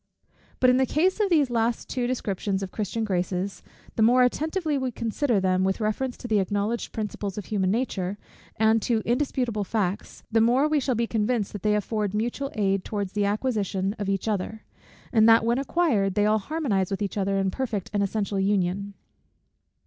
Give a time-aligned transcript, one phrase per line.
[0.59, 3.61] But in the case of these two last descriptions of Christian graces;
[3.95, 8.17] the more attentively we consider them with reference to the acknowledged principles of human nature,
[8.55, 12.83] and to indisputable facts, the more we shall be convinced that they afford mutual aid
[12.83, 14.63] towards the acquisition of each other;
[15.13, 18.95] and that when acquired, they all harmonize with each other in perfect and essential union.